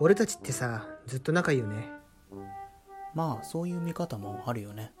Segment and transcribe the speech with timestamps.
[0.00, 1.90] 俺たちってさずっと仲いいよね。
[3.14, 4.92] まあそういう見方もあるよね。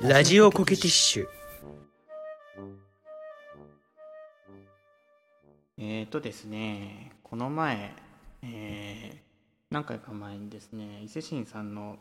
[0.00, 1.26] ラジオコケティッシュ。
[5.76, 7.94] えーとですね、この前、
[8.42, 9.28] えー
[9.70, 11.98] 何回か前にですね、伊勢神さんの、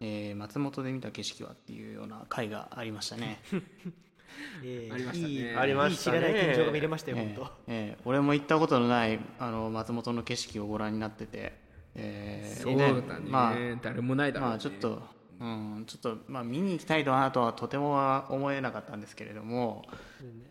[0.00, 3.40] えー松本で見た景色はっていうような回がありましたね。
[4.62, 5.34] えーありましたね。
[5.34, 11.52] いいありいい知らない天井が見れましたよ、えー本えー俺も行ったことのないあの松本の景色をご覧になってて、
[11.94, 13.28] えーそうだね。
[13.28, 15.02] まあ、誰もないだろう、ね、まあちょっと、
[15.40, 19.84] うん、ちょっと、まあ、見に行きたいなとはとてもは思えなかったんですけれども、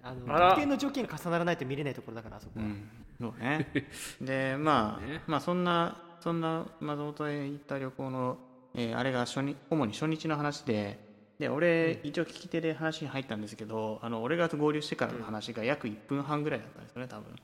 [0.02, 0.10] 当。
[0.10, 3.68] あの特定の条件重ならないと見れないところだからあそこは、うん、そうね。
[4.22, 5.22] で、まあ、ね。
[5.28, 8.38] まあ、そんな、そんな松本へ行った旅行の、
[8.78, 11.00] えーあれが初日、主に初日の話で、
[11.40, 17.36] で、俺、一応聞き手で話に入ったんですけど、あの、俺が合流してからの話が約1分半ぐらいだったんですよね、多分。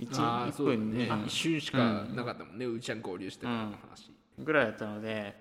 [0.00, 1.24] 1, ああそうだね、うん。
[1.26, 5.34] 一瞬しかなかったもんね、うーちゃん合流してからの話、ぐらいだったので、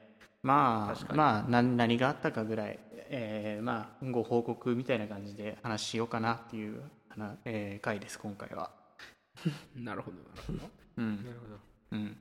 [0.44, 8.70] まあ、まあ、な何があったかぐらい、えーまあ、ご報告みたいな感じで話しようかなっていう、話えー回です、今回は。
[9.76, 10.70] なるほどなるほど。
[10.98, 11.26] うん。
[11.26, 11.60] なるほど。
[11.94, 12.18] うん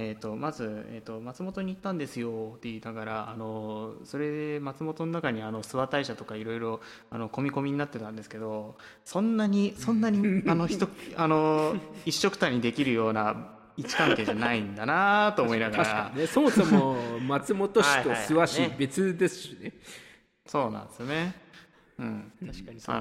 [0.00, 11.74] えー、とまず、えー、と松本に行ったんですよって言いながらあのそれで松本の中にあの諏訪大社とかいろいろあの込み込みになってたんですけどそんなにそんなに あの人あの
[12.04, 16.26] 一緒くたにできるような位置関係じゃないんだなと思いなが確らね。
[16.26, 18.70] そもそも松本市と諏訪市はいはい。
[18.70, 18.76] ね。
[18.78, 19.72] 別ですしね。
[20.46, 21.34] そうなんですよね。
[21.98, 22.96] うん、確かにそう。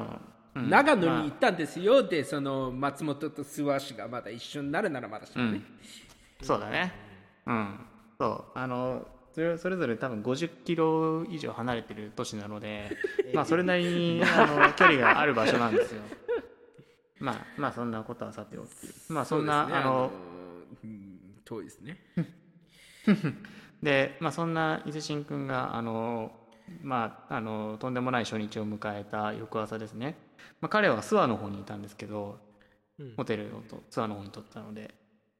[0.55, 1.23] 長野にまあ。
[1.23, 5.61] 行ったんですよ、でその松本と諏訪市がまだ一緒になるならまだしもね、
[6.41, 6.93] そうだね。
[7.45, 7.79] うん。
[8.19, 8.57] そう。
[8.57, 12.97] あの、それそれぞれ多分50キロ以上離れてる都市なので、
[13.33, 16.01] まあそれなりにあの距離がある場所なんですよ。
[17.19, 18.69] まあ、まあそんなことはさておき。
[19.09, 20.11] まあそんな、ねあの、
[20.83, 21.97] うん遠いですね
[23.81, 26.31] で、まあそんな伊勢神君が、あの、
[26.81, 30.17] まあ、あの、とんでもない初日を迎えた翌朝ですね。
[30.59, 32.39] まあ彼は諏訪の方にいたんですけど、
[32.99, 34.93] うんホテルをとツアーの方に取ったので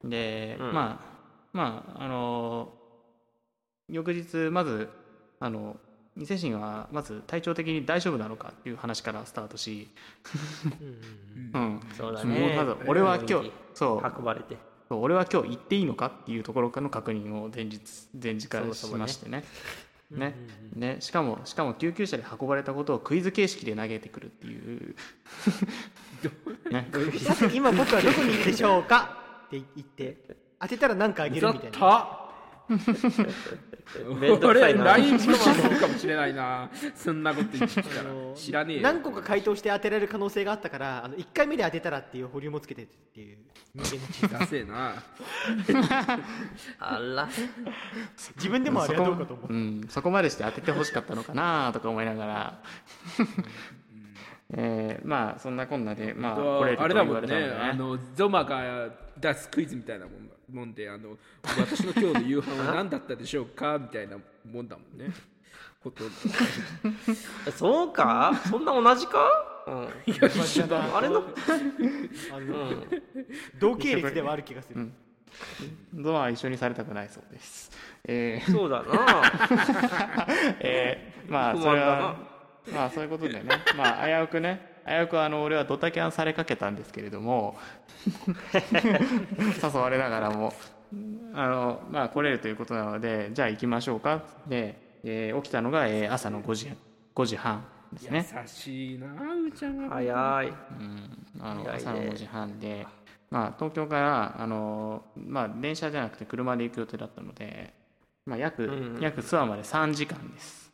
[0.04, 0.72] で、うん。
[0.72, 1.18] まあ
[1.52, 2.72] まああの
[3.88, 4.88] 翌日まず
[5.40, 5.76] あの
[6.16, 9.88] 伊勢神はまず体調的に大丈夫なのかっていう話からスタートし、
[11.54, 14.12] うんそうだもうねまず俺は今日そう。
[14.18, 14.56] 運ばれて。
[14.88, 17.80] そう俺は今日行っていいのかっていうところからの確認を前日
[18.20, 19.44] 前日からしましてね。
[20.10, 20.34] ね。
[20.74, 20.96] ね。
[21.00, 24.96] しかもしかも救急車で運ばれたことをクイズ形式で投げてくるっていう。
[26.70, 26.88] ね。
[27.18, 29.17] さて今僕はどこにいるでしょうか？
[29.48, 30.16] って言って
[30.60, 31.78] 当てたら何かあげるみたいな。
[31.78, 32.28] た。
[34.20, 34.82] めんどくさいな。
[34.82, 35.18] 俺 LINE
[35.80, 36.70] かもしれないな。
[36.94, 38.10] そんなこと言ってきたら。
[38.34, 38.82] 知らねえよ。
[38.82, 43.38] 何個か回答して当てられる可能性があったからあの1回目で当てたらっていう保留もつけてっていう。
[43.74, 43.98] 人
[44.28, 44.94] 間のな。
[46.78, 47.28] あら。
[48.36, 52.62] 自分でもあれはどうかと思ううん、そこまでして当ててほしかったのかなとか思いながら、
[54.54, 57.50] えーまあそんなこんなで、まあ、あれだもんね。
[57.60, 58.90] あのゾマが
[59.20, 64.16] 出すクイズみたいなもんもんであの私の今日の夕飯は何だったでしょうかみたいな
[64.50, 65.12] もんだもんね
[65.80, 66.14] ほとんど
[67.52, 69.18] そうかそんな同じか
[69.66, 71.18] うんいや一緒だあれの
[72.32, 72.84] あの
[73.60, 74.90] 同系列ではある気がする、
[75.94, 77.70] ゾマは一緒にされたくないそうです。
[78.04, 80.26] えーそうだな
[80.60, 82.16] えーまあそれは
[82.72, 83.42] まあそういうことでね
[83.76, 87.56] まあ危うくね危うくあの俺はドタキャンされかけたんですけれども
[89.62, 90.52] 誘われながらも
[91.34, 94.22] あのまあ来れるということなのでじゃあ行きましょうか。
[94.46, 96.72] で、えー起きたのが、えー朝の5時
[97.14, 98.26] 5時半ですね。
[98.42, 100.48] 優しいなうーちゃんは早い。
[100.48, 101.70] うん、あの早いね。
[101.74, 102.86] 朝の5時半で、
[103.30, 107.74] まあ、東京からあの、まあ、電車じゃなくて車で行く予定だったので、
[108.26, 108.96] まあ、約、うん。
[108.96, 110.67] うん約諏訪まで3時間です。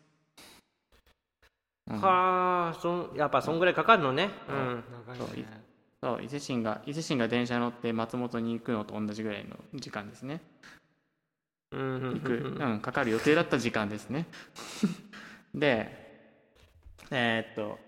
[1.89, 2.01] うん。
[2.01, 4.31] はあそんやっぱそんぐらいかかるのね。
[4.49, 4.53] う。
[4.53, 4.85] ん。
[5.17, 5.45] そうい
[6.01, 10.41] そう伊勢神が伊勢神が電車乗って松本に行くのと同じぐらいの時間ですね。
[11.73, 14.27] うんうん行く、うん、かかる予定だった時間ですね。
[15.55, 16.05] で、
[17.11, 17.79] えーっと、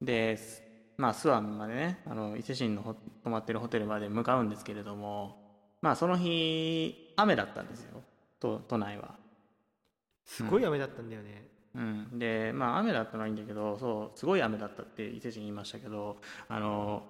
[0.00, 0.62] で、す
[0.96, 5.36] まあ、諏訪までね、あの伊勢神のほ泊まってるホテルまで向かうんですけれども、
[5.80, 8.02] まあ、その日、雨だったんですよ、
[8.38, 9.14] 都都内は。
[10.26, 16.16] すごい雨だったんだよね、うん、で、まあ、雨だったのはいいんだけど、そう、すごい雨だったって伊勢神言いましたけど、
[16.48, 17.02] あの、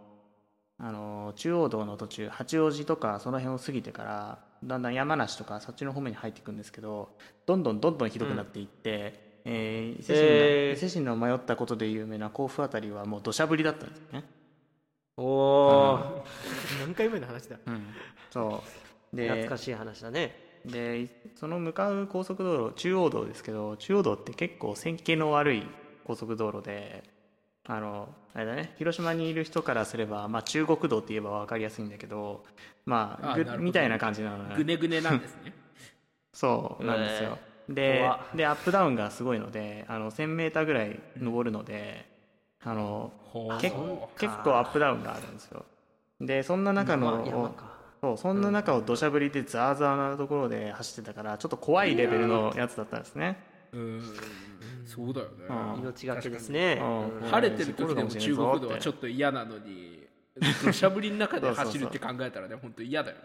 [0.78, 7.08] あの中央道の途中、八王子とかその辺を過ぎてから、だんだん山梨とかそっちの方面に入っていくんですけど
[7.46, 10.76] どんどんどんどんひどくなっていって、えー伊勢神のえー。
[10.76, 14.24] 伊勢神の迷ったことで有名な甲府あたりはもう土砂降りだったんですね。
[15.16, 16.24] おお
[16.80, 17.56] 何回目の話だ。
[17.66, 17.86] うん、
[18.30, 18.62] そ
[19.12, 19.16] う。
[19.16, 25.66] で懐かしい話だねでその向かう高速道路中央道ですけど中央道って結構線形の悪い
[26.04, 27.02] 高速道路で
[27.66, 32.44] あのあれだね広島にいる人からすれば、まあ、中国道って言えば分かりやすいんだけど
[32.84, 34.54] まあぐあみたいな感じなのね。
[34.56, 35.52] ぐねぐねなんですね。
[36.32, 38.36] そうなんですよ、で怖っ。
[38.36, 42.06] でアップダウンがすごいのであの 1000m ぐらい登るので、
[42.62, 43.12] あの
[43.60, 43.76] け結
[44.44, 45.64] 構アップダウンがあるんですよ。
[46.20, 47.54] でそんな中の、
[48.00, 53.36] そうそんな中を土砂降りでザーザーなところで走ってたからちょっと怖いレベルのやつだったんですね、
[53.72, 54.02] うん。
[54.86, 55.32] そうだよね。
[55.48, 55.80] うん。
[55.80, 56.80] 命がけですね。
[57.30, 60.06] 晴れてる時でも中国道はちょっっと嫌なのに
[60.64, 63.22] 土砂降りの中で走るって考えたらね本当嫌だよね。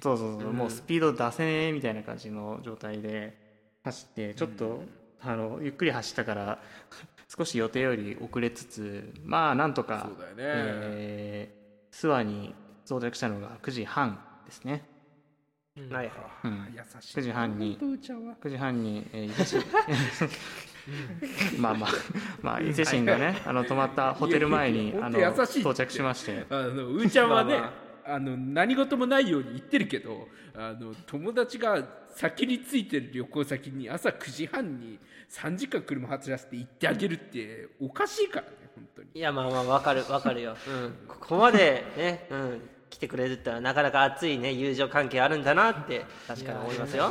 [0.00, 3.36] とそうそうそう、もうスピード出せねえみたいな感じの状態で
[3.84, 4.82] 走ってちょっと、
[5.20, 6.58] あのゆっくり走ったから
[7.28, 10.42] 少し予定より遅れつつまあなんとかそうだよね。
[10.44, 11.62] えー
[11.92, 12.54] 諏訪に
[12.86, 14.84] 到着したのが9時半ですね、
[15.76, 16.12] はいはい
[16.44, 17.18] うん、優しい。
[17.18, 18.34] 9時半に本当うちゃんは。
[18.42, 19.58] 9時半に、えー、伊勢
[21.48, 21.90] 神まあまあ
[22.42, 23.40] まあ伊勢神がね。
[23.46, 26.44] あの泊まったホテル前にあの到着しまして。
[26.50, 28.18] あのうーちゃんはね、まあまあ。
[28.18, 34.98] の何事もないように言ってるけどあの友達が先に着いてる旅行先に朝9時半に
[35.30, 39.08] 3時間車走らせて行ってあげるっておかしいからね本当に。
[39.14, 42.60] いやまあまあわかるわかるよ、うん、ここまでね、うん、
[42.90, 47.10] 来てくれるってのはなかなか熱いね友情関係あるんだなって確かに思いますよ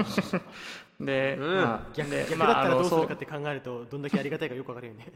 [1.05, 1.55] で、うん。
[1.55, 5.07] まあ逆だったらどうするかって考えるとどんだけありがたいかよくわかるよね。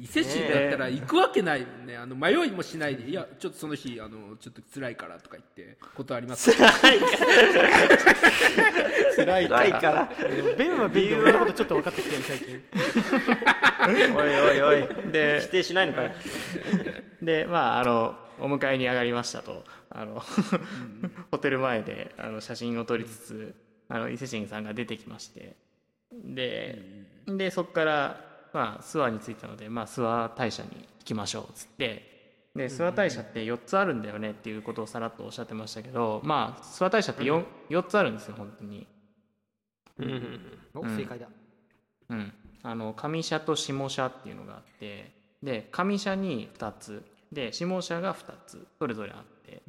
[0.00, 1.96] 伊勢神だったら行くわけないもんね。
[1.96, 3.08] あの迷いもしないで。
[3.10, 6.52] いやちょっとその日あのちょっと辛いからとか言ってことあります。
[6.52, 6.68] 辛
[9.40, 10.10] い辛いから。
[10.56, 12.62] ベンはベンのことちょっと分かってきてる最近。
[14.16, 14.88] おいおいおい。
[15.12, 16.10] で否定しないのかよ。
[17.20, 19.64] でまああのお迎えに上がりましたと。
[19.94, 20.22] あの
[21.30, 23.54] ホテル前であの写真を撮りつつ
[23.92, 25.54] あの伊勢神さんが出てきまして。
[26.10, 26.82] で
[27.26, 28.20] でそこから、
[28.52, 32.10] まあ、諏訪に着いたので、まあ、諏訪大社に行きましょうっつって。
[32.56, 38.86] で諏訪大社って4つあるんだよねっていうことをさらっとおっしゃってましたけどまあ諏訪大社って 4, 4つあるんですよ本当に。
[39.98, 40.40] うん
[40.74, 41.28] お正解だ。
[42.08, 45.12] うん、あの上社と下社っていうのがあって。
[45.42, 47.02] で上社に2つ。
[47.30, 48.66] で下社が2つ。
[48.78, 49.62] それぞれあって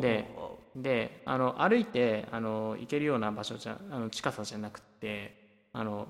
[0.00, 0.28] で
[0.76, 5.34] であの歩いてあの行けるような場所じゃあの近さじゃなくて
[5.72, 6.08] あの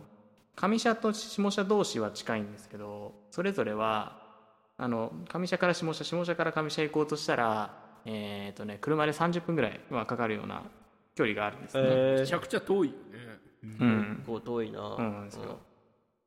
[0.55, 4.23] 上社と下社同士は近いんですけどそれぞれは
[4.77, 7.71] あの上社から下社下社から上社行こうとしたら、
[8.05, 10.63] えーとね、車で30分ぐらいはかかるような
[11.15, 11.83] 距離があるんですね。
[11.85, 12.99] えめちゃくちゃ遠いよね。
[13.63, 14.17] うん。
[14.19, 14.79] 結構遠いな。
[14.81, 14.99] そう。
[14.99, 15.25] なん。
[15.27, 15.61] ですよ。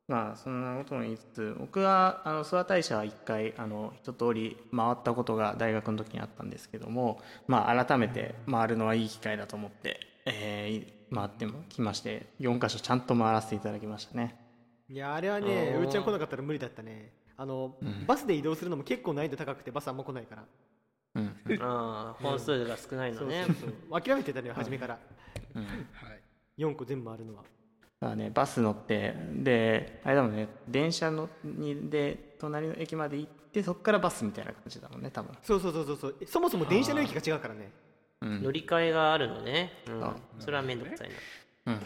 [0.08, 14.36] まあそんなことも言いつつ僕はあの諏訪大社は一回あの一通り回ったことが大学の時にあったんですけども、まあ、改めて回るのはいい機会だと思って、えー回ってもきまして4箇所ちゃんと回らせていただきましたね。
[14.88, 15.88] いやあれはねうー。
[15.88, 17.12] ちゃん来なかったら無理だったね。
[17.36, 17.76] あの、
[18.06, 20.44] バスで移動するのも結構難易度高くてバスあんま来ないから。
[21.14, 21.62] うん。
[21.62, 23.56] ああ本数が少ないのそうねそう
[23.90, 24.00] そう。
[24.00, 24.98] 諦めてたのよ初めから。
[25.54, 25.62] うん。
[25.62, 25.76] はい
[26.58, 27.42] 4個全部あるのは
[28.00, 35.34] だからね、バス乗ってであれだもんね電車のにで隣の駅まで行ってそこからバスみたいな感じだもんね多分。
[35.42, 36.16] そうそうそうそうそう。
[36.26, 37.72] そもそも電車の駅が違うからね。
[38.20, 38.42] うん。
[38.42, 40.04] 乗り換えがあるのね、うん。
[40.04, 41.10] あそれは面倒くさい
[41.64, 41.72] な。
[41.72, 41.80] うん。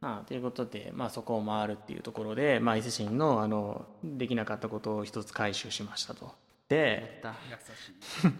[0.00, 6.34] まあ、ということで、まあ、そこを回るっていうところで、まあ、伊勢神のあのできなかったことを一つ回収しましたと。
[6.68, 7.30] で優
[8.22, 8.32] しい。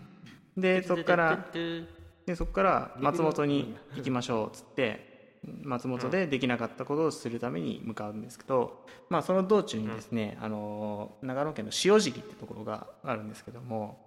[0.61, 1.47] でそこから
[2.27, 5.14] でそこから松本に行きましょうっつって
[5.63, 13.99] 松本でできなかったことをするために向かうんですけど、まあ、その道中にですね、あの長野県の塩尻ってところがあるんですけども、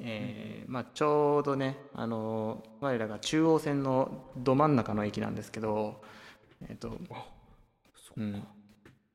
[0.00, 6.02] えーまあ、ちょうどねあの我らが中央線のど真ん中の駅なんですけど、
[6.68, 6.98] えっと
[8.16, 8.42] うん、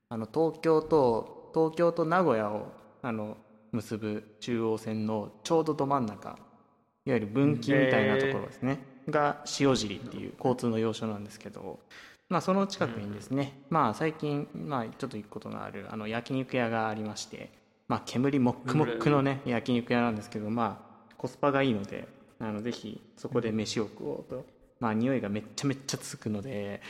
[0.09, 2.71] あの東京と東京と名古屋を
[3.01, 3.37] あの
[3.71, 6.37] 結ぶ中央線のちょうどど真ん中
[7.05, 8.79] いわゆる分岐みたいなところですね、
[9.09, 11.79] が塩尻っていう交通の要所なんですけど、
[12.29, 17.51] まあ、その近くにですね、まあ、最近、まあ、ちょっと行くことのあるあの焼肉屋がありまして、
[17.87, 22.07] まあ、煙もっくもっくのね焼肉屋なんですけど、まあ、コスパがいいので
[22.39, 24.45] あのぜひそこで飯を食おうと。
[24.79, 26.81] まあ匂いがめっちゃめっちゃつくので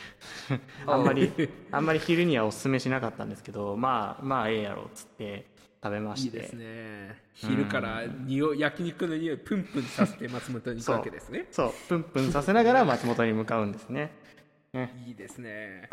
[0.84, 1.30] あんまり
[1.70, 5.46] あんまり昼にはおすすめしなかったんですけどまあまあええやろうっつって
[5.84, 6.36] 食べまして。
[6.38, 7.22] いいですね。
[7.34, 11.46] 昼から匂い焼肉の匂いプンプンさせて松本に行くわけですね。
[11.52, 11.72] そう。
[11.90, 14.10] プンプンさせながら 松本に向かうんですね。
[15.06, 15.90] いいですね。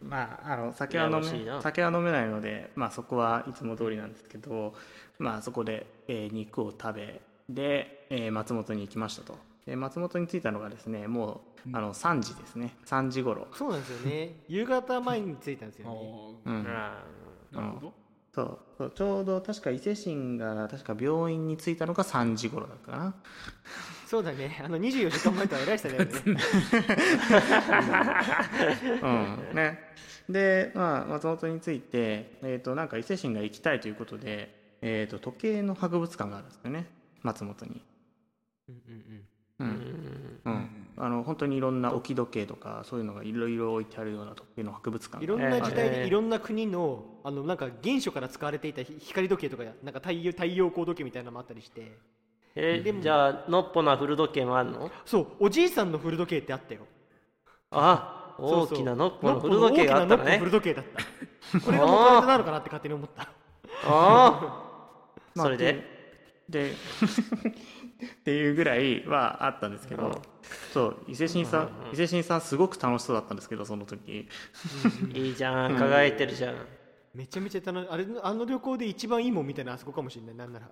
[0.00, 4.74] まああの酒は飲め酒は飲めないのでまあそこはいつも通りなんですけど
[5.18, 9.38] まあそこで、えー肉を食べで、えー松本に行きましたと。
[9.66, 12.74] で松本に着いたのがですねもうあの3時ですね。
[12.86, 13.46] 3時頃。
[13.52, 14.34] そうなんですよね。
[14.48, 16.40] 夕方前に着いたんですよね。
[16.46, 16.54] うん。
[16.54, 18.01] うんなるほど
[18.34, 23.14] そうちょうど確か伊勢神が確か病院に着いたのが3時頃だったかな。
[24.06, 24.58] そうだね。
[24.64, 26.10] あの24時間前とは偉い差だよね。
[29.02, 29.06] う
[29.52, 29.54] ん。
[29.54, 29.78] ね、
[30.30, 36.86] で、まあ、松本について、えー、となんか伊勢神が行きたいということで、えー、と時計の博物館があるんですよね。
[37.22, 37.82] 松本に。
[38.68, 39.24] うんうんうん
[41.04, 45.24] あの本当にいろんな置き時計とかそういうのがいろいろ置いてあるような時計の博物館。
[45.24, 51.98] いろんな時あ代るでいろんな国のあのなんか原初から使われていたひ光時計とかなんか太陽太陽光時計みたいなのもあったりして。
[52.54, 54.92] えでもじゃあのっぽな古時計もあるの？
[55.04, 56.82] そうおじいさんの古時計ってあったよ。
[57.72, 61.58] あ大きなのっぽのノッポ古時計があったのね大きなノッポの古時計だった。
[61.66, 63.22] これが元々なのかなって勝手に思った。
[63.22, 63.28] あ
[65.36, 65.90] あそれで？
[66.48, 66.72] で
[68.20, 70.22] っていうぐらいはあったんですけど、
[70.72, 74.28] そう伊勢神さん、伊勢神さんすごく楽しそうだったんですけどその時。
[75.14, 76.54] いいじゃん輝いてるじゃん。
[77.14, 80.70] めちゃめちゃ楽しあれあの旅行で一番いいもんみたいなあそこかもしれないなんなら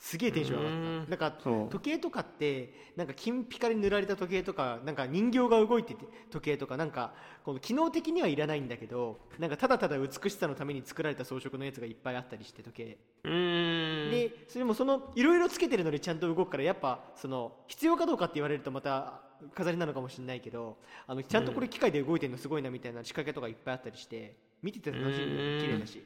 [0.00, 1.10] すげえテンション上がった。
[1.10, 6.76] なんか時計とかってなんか金ピカに塗られた時計とかなんか人形が動いてて時計とか。
[6.76, 7.12] なんか
[7.44, 12.98] この機能的にはいらないんだけどなんかただただ美しさのために作られた装飾のやつがいっぱいあったりして時計。
[13.22, 19.20] でそれもそのいろいろつけてるのにちゃんと動くからやっぱその必要かどうかって言われるとまた
[19.54, 25.24] 飾りなのかもしれないけどあのちゃんとこれ機械で動いてるのすごいなみたいな仕掛けとかいっぱいあったりして見てて楽しい。
[25.24, 25.60] うん。
[25.60, 26.02] 綺麗だし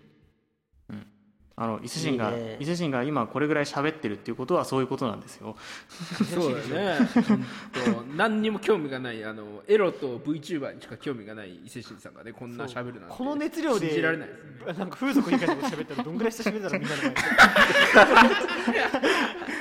[1.57, 2.57] あの伊勢神がいいね。
[2.59, 5.57] 伊勢神が今これぐらい喋ってるっていうことはそういうことなんですよ。
[6.35, 6.99] そうだね。
[8.17, 13.17] 何にも興味がないあのエロと VTuber にしか興味がない伊勢神さんがねこんな喋るなんて。
[13.17, 14.79] この熱量で信じられないですよね。
[14.79, 17.21] なんか風俗以外でも喋ったらどんぐらい久しぶりだろうみんなの前で。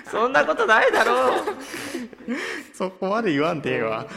[0.09, 1.43] そんなことないだろう。
[2.73, 4.07] そこまで言わんでええわ、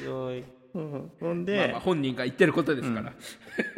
[0.00, 0.44] ひどい。
[0.74, 3.12] うん、ほんまあでまあ本人が言ってることですから、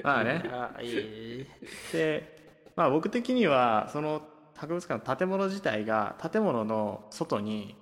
[0.02, 0.42] まあね。
[0.52, 1.46] あいい。
[1.92, 2.39] で、
[2.80, 4.22] まあ、僕的にはその
[4.56, 7.76] 博物館の建物自体が建物の外に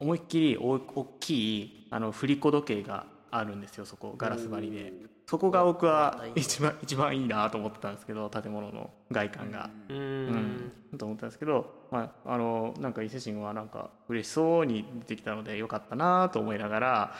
[0.00, 4.90] 思いっきり大大きいあの振り子時計があるんですよそこガラス張りで。
[5.26, 9.68] そこが僕は一番一番いいなと思ってたんですけど建物の外観が。
[9.90, 10.28] うん。
[10.28, 17.14] ん、と思ったんですけど、まあ、あのなんか伊勢神はなんか嬉しそうに出てきたのでよかったなと思いながら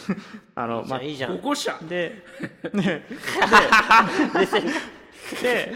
[0.56, 1.36] あのじゃあいいじゃん。
[1.36, 2.24] 保護者で
[2.72, 3.02] で
[5.42, 5.72] で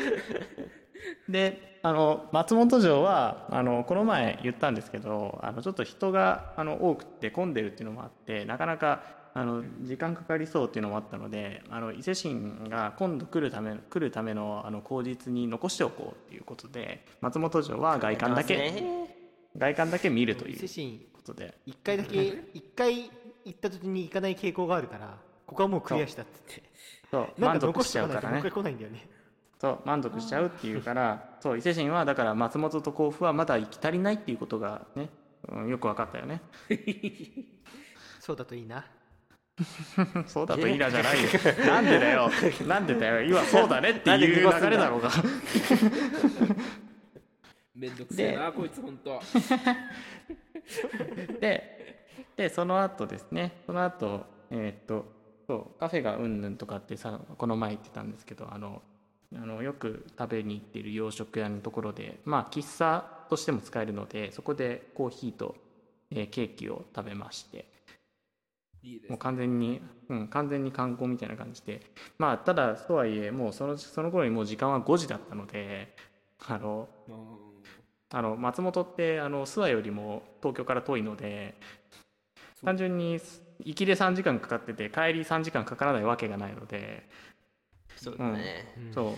[1.29, 9.03] であの松本城はあのこの前言ったんですけどあのちょっと人があの多くて混んでるっていうのもあってなかなか
[9.35, 19.17] あの時間かかりそうっていうのもあったのであの伊勢神が今度来るため来るためのあの口実に残しておこうっていうことで松本城は外観だけ、ね。
[19.57, 21.59] 外観だけ見るという伊勢神ことで。
[21.67, 23.11] 一回だけ一回
[23.45, 26.63] 行った時に行かない傾向があるからここはもうクリアしたっつって。
[27.11, 27.29] そう。
[27.37, 28.29] 満なんか残足しちゃうからね。
[28.29, 29.09] もう一回来ないんだよね
[29.65, 35.09] そう満足しちゃうっていうからそう伊勢神はだから松本と甲府はまだ行き足りないっていうことがね、
[35.49, 36.43] うん、よく分かったよね。
[38.21, 38.85] そうだといいな。
[40.27, 41.31] そうだといいなじゃないよ。
[41.67, 42.31] なんでだよ。
[42.67, 43.23] なんでだよ。
[43.23, 45.09] 今そうだねっていう流れだろうが。
[47.75, 49.19] めんどくせえなこいつ本当
[51.41, 53.63] ででその後ですね。
[53.65, 55.07] その後えーっと
[55.47, 58.83] そうカフェがうんぬんとかってさこの前言ってたんですけどあの
[59.37, 65.57] あのよく食べに行っている洋食屋のところでまあ喫茶としても使えるのでそこでコーヒーと、
[66.11, 67.67] えーケーキを食べまして。
[68.83, 71.81] いいですもう完全に、うん、完全に観光みたいな感じで。
[72.19, 75.97] まあただとはいえもうそのその頃にもう時間は5時だったので
[76.47, 77.45] あのうん。
[78.15, 81.55] あの松本ってあの諏訪よりも東京から遠いので
[82.65, 83.21] 単純に
[83.65, 87.09] 行きで3時間かかってて帰り3時間かからないわけがないので、
[88.05, 89.15] そうだね、そ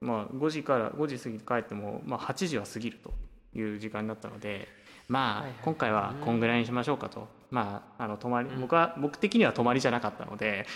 [0.00, 0.04] う。
[0.04, 3.12] まあ5時から5時過ぎて帰っても、まあ、8時は過ぎると
[3.54, 4.66] いう時間になったので
[5.08, 10.66] まあ、今回はこんぐらいにしましょうかと、まああの泊まり僕は僕的には泊まりじゃなかったので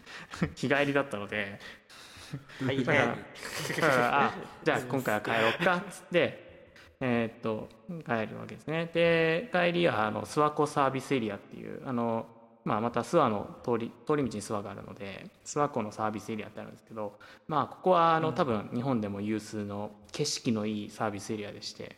[0.54, 1.58] 日帰りだったので。
[2.62, 3.24] はいだからね。
[3.68, 7.68] だからあじゃあ今回は帰ろうかっつってえーっと
[8.04, 8.90] 帰るわけですね。
[8.92, 12.26] で帰りはあの諏訪湖サービスエリアっていうあの
[12.66, 21.96] まあ、また諏訪の通り通り道に諏訪があるので諏訪湖のサービスエリアってあるんですけど、まあ、ここはあの多分日本でも有数の景色のいいサービスエリアでして、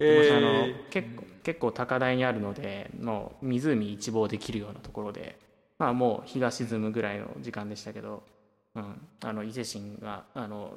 [0.00, 5.38] あの結構結構高台にあるのでもう湖一望できるようなところで、
[5.78, 8.22] まあ、もう日が沈むぐらいの時間でしたけど、
[8.74, 10.72] うん、あの伊勢神があの、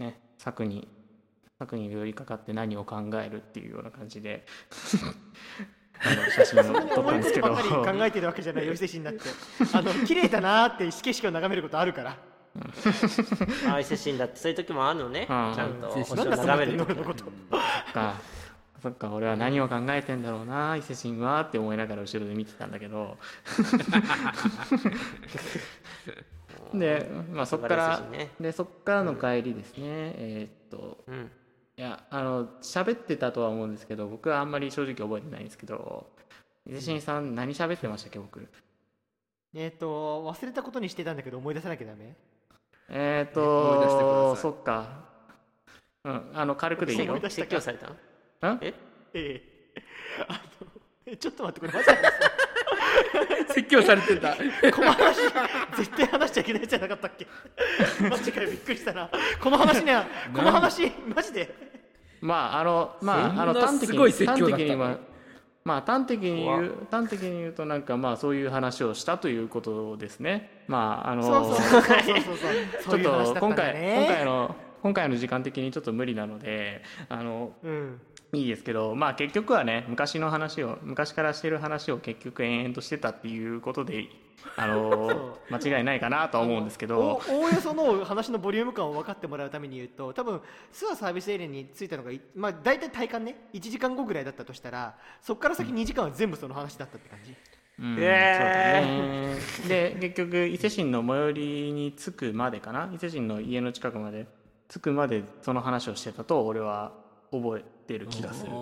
[0.00, 0.88] ね、柵に
[1.60, 4.44] 柵に寄りかかって何を考えるっていうような感じで
[6.00, 7.54] あの写真を撮ったんですけど。
[7.54, 7.60] 考
[8.04, 9.20] えてるわけじゃないよ伊勢神だって。
[9.72, 12.16] あの綺麗だなーって景色を眺めることあるから。
[13.72, 15.26] あ伊勢神だってそういう時もあるのね。
[15.26, 15.36] ちうん。
[15.36, 17.24] ゃんと星を眺めるのこと。
[17.92, 18.14] か
[18.82, 23.16] そっか俺は何を考えてんだろうな伊勢神はって思いながら後ろで見てたんだけど。
[26.74, 28.30] で、まあ、そっからね。
[28.38, 31.30] でそっからの帰りですね、えーっとうん
[31.76, 36.06] いやあの喋ってたとは思うんですけど僕はあんまり正直覚えてないんですけど
[36.68, 38.46] 伊勢神さん何喋ってましたっけ僕？
[39.54, 42.14] えっと忘れたことにしてたんだけど思い出さなきゃダメ？
[42.90, 44.42] えーっ思い出してくだとさい。
[44.42, 45.04] そっか。
[46.04, 47.04] うんあの軽くでいいよ。
[47.06, 48.52] 思い出したか説教された？
[48.52, 48.74] んえ？
[49.14, 49.42] え
[49.76, 49.82] え。
[50.28, 50.68] あの
[51.06, 51.96] えちょっと待ってこれマジで
[53.48, 54.34] 説教されてた
[54.74, 55.16] この話
[55.76, 57.26] 絶対話しちゃいけないじゃなかったっけ？
[58.08, 59.08] マジかよびっくりしたな。
[59.40, 59.96] この話ね
[60.34, 61.54] この話マジで。
[62.20, 64.96] まああのまああの端的に端的には
[65.64, 70.64] まあ端的に言う端的に言うとなんかまあそういう話をしたということですね。
[70.66, 78.00] まああのちょっと今回ね今回の今回の時間的にちょっと無理なのであのうん
[78.36, 84.08] いいですけどまあ結局はね昔の話を昔からしてる話を結局延々としてたっていうことで
[84.56, 90.40] あの 間違いないかなとは思うんですけおどおおよその話のボリューム感を分かってもらうために言うと多分
[90.72, 99.94] 諏訪サービスエリアに着いたのがいまあ大体体感ね1時間後ぐらいだったとしたらそこから先2時間は全部その話だったって感じ、うんえそうだね。
[99.94, 102.90] で結局伊勢神の最寄りに着くまでかな？
[102.94, 104.26] 伊勢神の家の近くまで
[104.68, 106.92] 着くまでその話をしてたと俺は
[107.32, 108.52] 覚えてる気がする。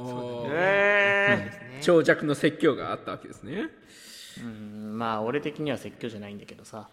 [0.50, 1.78] えですね。
[1.82, 3.68] 長尺の説教があったわけですね。
[4.42, 4.98] うん。
[4.98, 6.88] まあ俺的には説教じゃないんだけどさ。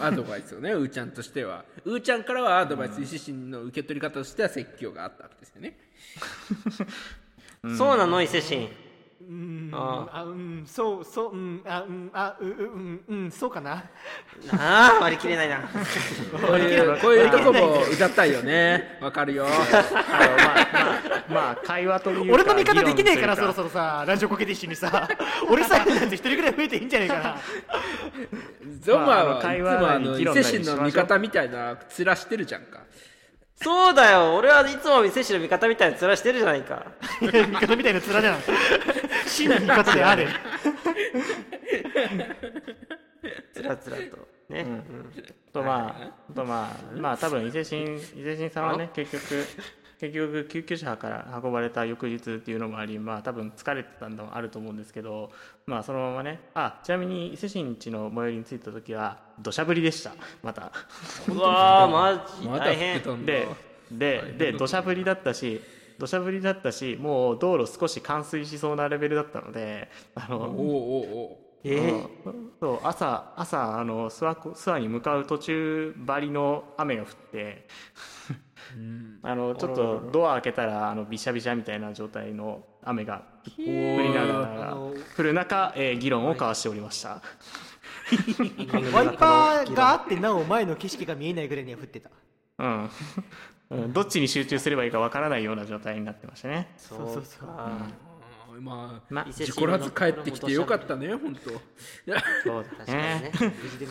[0.00, 1.64] アドバイスをね うーちゃんとしては。
[1.84, 5.78] うーちゃんからはアドバイス伊勢神の受け取り方としては説教があったわけですよね。
[7.64, 8.68] ー そうなの伊勢神
[9.28, 9.70] うん。
[9.72, 10.24] ああ。
[10.24, 13.84] うんそうそううんあうんあうううんうんそうかな。
[14.52, 15.60] ああ割り切れないな。
[16.32, 16.94] こうい。
[16.96, 18.98] うこういうとこも歌ったいよね。
[19.00, 19.46] わかるよ。
[19.48, 25.08] あのまあまあまあ会話というか俺の味方できねえからそろそろさラジオコケティッシュにさ。
[25.48, 27.36] 俺さえなんて一人ぐらい増えていいんじゃないかな。
[28.80, 32.80] ゾマはいつ会話もあの伊勢神の味方みたいな面してるじゃんか。
[33.56, 34.36] そうだよ。
[34.36, 36.84] 俺はいつも伊勢神の味方みたいな面してるじゃないか。
[37.22, 38.38] 味方みたいな面じゃん
[39.28, 40.28] 真の味方であれ
[43.52, 44.02] つらつらと
[44.48, 44.82] ね、うん。
[45.52, 45.96] とま
[46.28, 49.44] あとまあまあ多分伊勢神伊勢神さんはね結局
[50.00, 55.30] 結局救急車から運ばれた翌日っていうのもありまあ多分疲れてたのもあると思うんですけど
[55.66, 60.12] まあそのままねあちなみに伊勢神地の最寄りに着いた時は土砂降りでした。
[60.42, 60.72] また。
[61.28, 62.58] うわーマジ。
[62.58, 63.24] 大変。
[63.24, 63.48] で
[63.90, 65.60] でで土砂降りだったし
[65.98, 72.50] 土砂降りだったしもう道路少し冠水しそうなレベルだったのであのおえーうん。
[72.60, 77.66] そう朝朝あの諏訪湖諏訪に向かう途中ばりの雨が降って
[79.22, 83.22] あのちょっとドア開けたらあのびしゃびしゃみたいな状態の雨が
[83.56, 84.76] 降りながら
[85.16, 87.22] 降る中、えー議論を交わしておりました、
[88.92, 92.10] ワイパーがあってなお前の景色が見えないぐらいには降ってた。
[92.58, 92.90] うん
[93.70, 96.72] うん、どっちに集中すればいいかわからないような状態になってましたね。
[96.76, 97.88] そうそうそうそうか
[98.50, 101.50] おうまあま伊勢事故らず帰ってきてよかったね本当。
[101.50, 101.60] そう
[102.64, 103.20] 確かにだね。
[103.20, 103.32] ね。
[103.62, 103.86] 無事で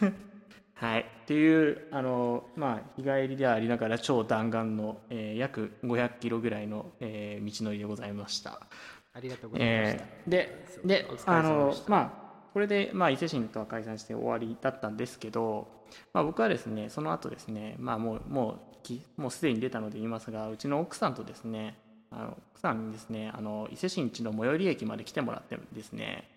[0.00, 0.14] 何
[0.74, 8.66] はい、っていうあの、まあ、日帰りでありながら超弾丸の、えー約500キロぐらいの、えー道のりでございました。
[9.14, 15.68] ありがとうございました、えーでであのまあこれで、まあ、伊勢神とは解散して終わりだったんですけど、
[16.12, 21.76] まあ、僕はですねその後ですね、まあ、もうもうきもうすでに出たので言いますがうちの奥さんとですね
[22.10, 26.28] あの奥さんにですねあの伊勢神地の最寄り駅まで来てもらってですね。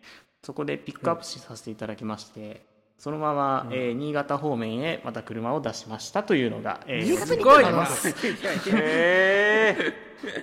[0.43, 2.63] そこでピックアップしさせていただきまして、
[2.99, 7.43] そのまま、えー新潟方面へまた車を出しましたというのが、えー新潟にす。
[7.43, 7.85] ごいな行っ
[8.63, 9.93] たの え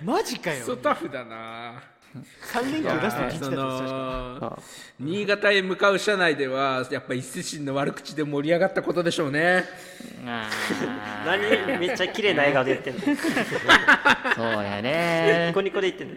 [0.05, 0.77] マジかよ。
[0.77, 1.81] タフだな
[2.14, 4.62] 3連休出すと聞いてたそって言ってた
[5.01, 9.64] 新潟へ向かう車内ではやっぱ伊勢神の悪口で盛り上がったことでしょうね。
[11.25, 11.79] 何？
[11.79, 13.16] めっちゃ綺麗な笑顔で言ってんの。
[14.37, 15.46] そうやね。
[15.48, 16.14] ニコニコで言ってんの。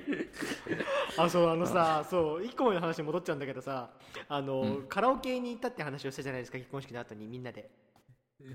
[1.18, 3.90] あそうあのさそう一個前の話に戻っちゃうんだけどさ
[4.28, 7.70] あの、カラオケに行ったって話をしたじゃないですか結婚式の後にみんなで。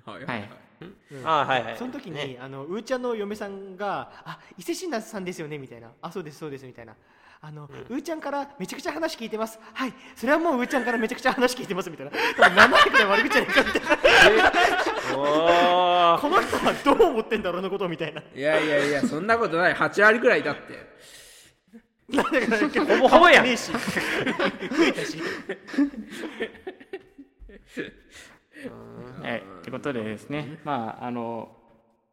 [0.04, 0.48] はいはい
[1.24, 1.76] ああはいはい。
[1.76, 2.38] その時に、ね。
[2.40, 6.94] あのうーちゃんの嫁さんが「あ伊勢神那さんですよね」みたいな「あそうですそうです」みたいな
[7.42, 9.58] 「あの、うーちゃんからめちゃくちゃ話聞いてます。
[9.72, 9.94] はい。
[10.14, 12.12] それはもううーちゃんからめちゃくちゃ話聞いてます」みたいな。
[12.12, 13.88] 7割くらい悪口じゃないかみたいな
[16.20, 18.22] この人はどう思ってんだろうあのことをみたいな。
[18.34, 19.74] いやいやいやそんなことない。
[19.74, 20.90] 8割ぐらいだって。
[22.10, 23.40] なんだかほぼほぼや。
[23.40, 23.78] んねえし増
[24.84, 25.18] えたし
[29.22, 31.56] はい、ってことでですね、まああの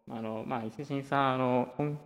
[0.09, 1.99] あのまあ伊勢神さんあの本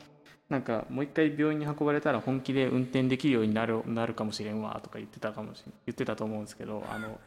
[0.51, 7.21] なんかもう一回病院に運ばれたら本気で運転できるようになるなるかもしれんわとか言ってたかもし言ってたと思うんですけど、あの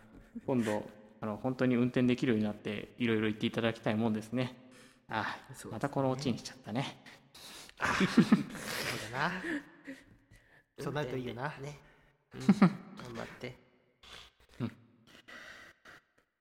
[0.46, 0.86] 今度
[1.22, 4.54] あの本当に運転できるようになっていろいろ言っていただきたいもんですね。
[5.08, 5.38] あ、
[5.70, 6.98] またこのオチにしちゃったね。
[7.80, 9.32] そうだな。
[10.78, 11.78] そうなるといいよなね、
[12.34, 12.68] うん、頑
[13.16, 13.56] 張って。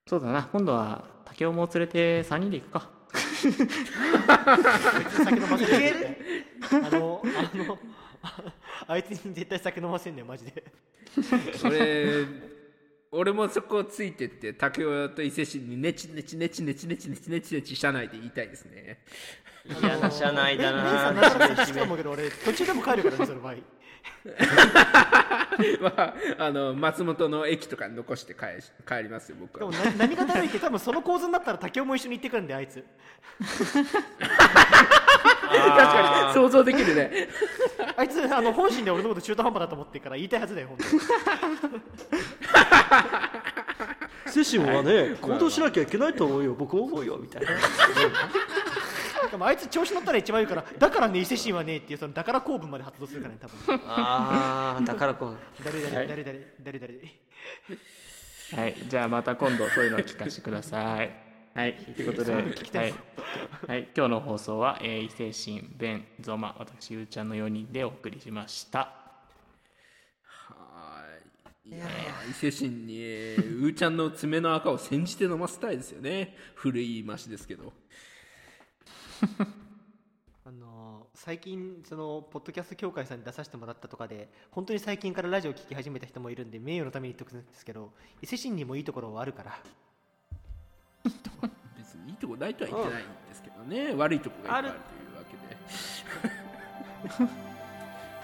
[0.05, 2.89] そうだな、今度は竹雄も連れて3人で行くか。
[5.23, 6.22] 酒飲ませる？
[6.75, 7.79] あのあの
[8.87, 10.63] あいつに絶対酒飲ませんねんマジで。
[11.63, 12.25] 俺
[13.11, 18.99] 俺もそこをついてって竹雄と伊勢神にネチネチネチネチネチネチネチネチ車内で言いたいですね。
[19.81, 23.55] 嫌な車内だ姉さんななかなか好きかもけど俺途中でも帰るからねその場合。
[25.79, 28.39] まああの松本の駅とかに残して帰
[28.87, 32.83] 帰りますよ僕でもはな何が悪いって多分その構図になったら竹雄も一緒に行ってくるんであいつ。
[33.39, 33.83] 確
[36.71, 37.29] かに想像できるね。
[37.97, 40.83] あいつあの本心で俺のこと中途半端だと思ってるから言いたいはずだよ本当
[44.31, 46.53] 精神 はね行動しなきゃいけないと思うよ。
[46.53, 47.49] 僕も思うよみたいな。
[49.31, 53.81] でもあいつ調子乗ったら一番言うからだからね伊勢神はねっていうそのだから公文まで発動するからね多分。
[53.87, 56.07] ああだからこう誰はい。
[56.07, 56.23] 誰誰
[56.63, 57.23] 誰誰誰
[58.55, 61.32] はい、じゃあまた今度そういうのを聞かせてください。
[61.55, 62.91] はい、ということで、はい、きたい
[63.67, 68.91] はい、今日の放送は、えー、伊勢神、弁、ゾマ、私、ゆうちゃんの4人でお送りしました。
[70.23, 71.05] は
[71.63, 71.69] い。
[71.69, 76.35] いやー伊勢神にえーうーちゃんの爪の赤を煎じて飲ませたいですよね。
[76.55, 77.71] 古い言い回しですけど。
[80.45, 89.63] あの最近そのポッドキャスト協会さんに出させてもらったとかで本当に最近からラジオ聞き始めた人もいるんで名誉のために言っとくんですけど伊勢神にもいいところはあるから
[92.07, 95.37] いいとこないとは言ってないんですけどね、悪いとこがいっぱいあるというわけ
[97.25, 97.31] で。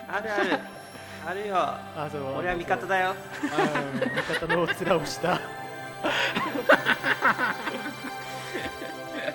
[0.07, 0.29] ある。
[0.39, 0.61] ある
[1.27, 1.47] ある。
[1.47, 1.55] よ。
[1.57, 2.23] あそう。
[2.37, 3.15] 俺は味方だよ。
[3.43, 5.39] 味方の面をした。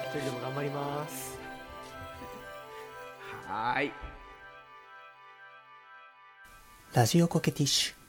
[0.05, 1.39] 一人でも頑張ります。
[3.47, 3.93] はーい。
[6.93, 8.04] ラジオコケティッシュ